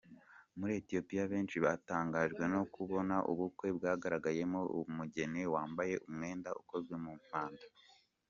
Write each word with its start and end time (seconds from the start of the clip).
Muri 0.57 0.71
Ethiopia 0.81 1.23
benshi 1.31 1.57
batangajwe 1.65 2.43
no 2.53 2.61
kubona 2.73 3.15
ubukwe 3.31 3.67
bwagaragayemo 3.77 4.59
umugeni 4.91 5.41
wambaye 5.53 5.93
umwenda 6.07 6.49
ukozwe 6.61 6.95
mu 7.03 7.11
mapamba. 7.17 7.65